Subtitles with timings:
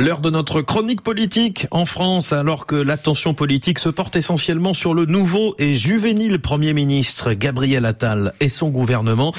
[0.00, 4.94] L'heure de notre chronique politique en France, alors que l'attention politique se porte essentiellement sur
[4.94, 9.34] le nouveau et juvénile Premier ministre Gabriel Attal et son gouvernement,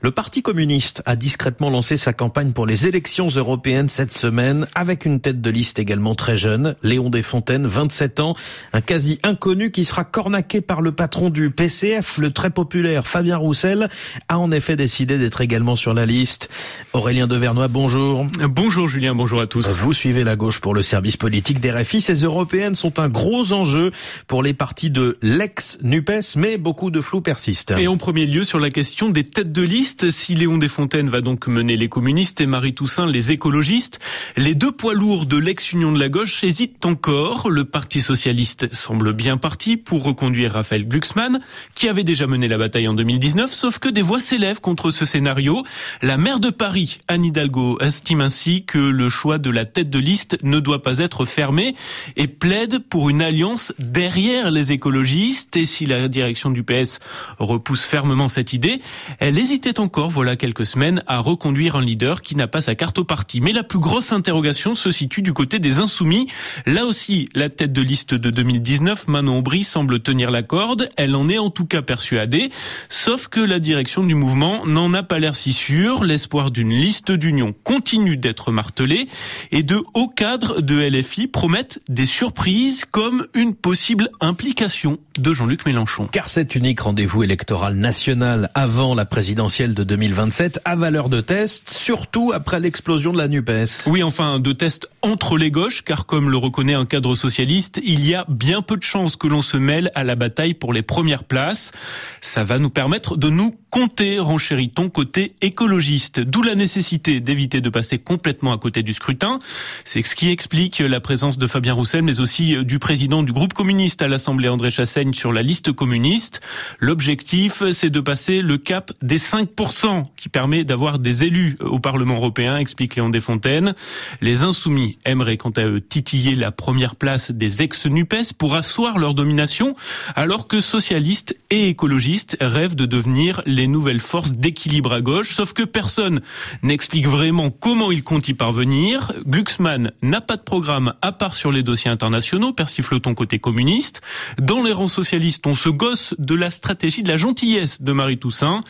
[0.00, 5.04] le Parti communiste a discrètement lancé sa campagne pour les élections européennes cette semaine, avec
[5.04, 8.34] une tête de liste également très jeune, Léon Desfontaines, 27 ans,
[8.72, 13.36] un quasi inconnu qui sera cornaqué par le patron du PCF, le très populaire Fabien
[13.36, 13.90] Roussel,
[14.30, 16.48] a en effet décidé d'être également sur la liste.
[16.94, 18.24] Aurélien Devernois, bonjour.
[18.48, 19.76] Bonjour Julien, bonjour à tous.
[19.76, 21.72] Vous suivez la gauche pour le service politique des.
[21.84, 23.90] Ces européennes sont un gros enjeu
[24.28, 27.72] pour les partis de l'ex-NUPES, mais beaucoup de flou persiste.
[27.76, 31.20] Et en premier lieu, sur la question des têtes de liste, si Léon Desfontaines va
[31.22, 33.98] donc mener les communistes et Marie Toussaint les écologistes,
[34.36, 37.50] les deux poids lourds de l'ex-union de la gauche hésitent encore.
[37.50, 41.40] Le Parti socialiste semble bien parti pour reconduire Raphaël Glucksmann,
[41.74, 45.04] qui avait déjà mené la bataille en 2019, sauf que des voix s'élèvent contre ce
[45.04, 45.64] scénario.
[46.00, 49.95] La maire de Paris, Anne Hidalgo, estime ainsi que le choix de la tête de
[49.98, 51.74] liste ne doit pas être fermée
[52.16, 55.56] et plaide pour une alliance derrière les écologistes.
[55.56, 57.00] Et si la direction du PS
[57.38, 58.80] repousse fermement cette idée,
[59.18, 62.98] elle hésitait encore, voilà quelques semaines, à reconduire un leader qui n'a pas sa carte
[62.98, 63.40] au parti.
[63.40, 66.28] Mais la plus grosse interrogation se situe du côté des insoumis.
[66.66, 70.88] Là aussi, la tête de liste de 2019, Manon Aubry, semble tenir la corde.
[70.96, 72.50] Elle en est en tout cas persuadée.
[72.88, 76.04] Sauf que la direction du mouvement n'en a pas l'air si sûre.
[76.04, 79.08] L'espoir d'une liste d'union continue d'être martelé
[79.52, 85.66] et de hauts cadres de LFI promettent des surprises comme une possible implication de Jean-Luc
[85.66, 86.08] Mélenchon.
[86.12, 91.70] Car cet unique rendez-vous électoral national avant la présidentielle de 2027 a valeur de test,
[91.70, 93.86] surtout après l'explosion de la NUPES.
[93.86, 98.06] Oui, enfin, de test entre les gauches, car comme le reconnaît un cadre socialiste, il
[98.06, 100.82] y a bien peu de chances que l'on se mêle à la bataille pour les
[100.82, 101.72] premières places.
[102.20, 106.20] Ça va nous permettre de nous compter, renchérit-on, côté écologiste.
[106.20, 109.38] D'où la nécessité d'éviter de passer complètement à côté du scrutin.
[109.84, 113.52] C'est ce qui explique la présence de Fabien Roussel, mais aussi du président du groupe
[113.52, 116.40] communiste à l'Assemblée, André Chassaigne, sur la liste communiste.
[116.80, 122.14] L'objectif, c'est de passer le cap des 5%, qui permet d'avoir des élus au Parlement
[122.14, 123.74] européen, explique Léon Desfontaines.
[124.22, 129.12] Les insoumis aimeraient quant à eux titiller la première place des ex-NUPES pour asseoir leur
[129.12, 129.76] domination,
[130.14, 135.52] alors que socialistes et écologistes rêvent de devenir les nouvelles forces d'équilibre à gauche, sauf
[135.52, 136.20] que personne
[136.62, 139.12] n'explique vraiment comment ils comptent y parvenir.
[139.26, 144.00] Glucksmann n'a pas de programme à part sur les dossiers internationaux, persifle-t-on côté communiste.
[144.40, 148.18] Dans les rangs socialistes, on se gosse de la stratégie de la gentillesse de Marie
[148.18, 148.60] Toussaint.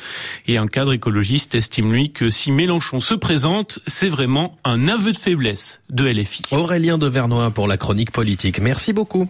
[0.46, 5.12] Et un cadre écologiste estime, lui, que si Mélenchon se présente, c'est vraiment un aveu
[5.12, 6.42] de faiblesse de LFI.
[6.50, 8.60] Aurélien de Vernois pour la chronique politique.
[8.60, 9.28] Merci beaucoup.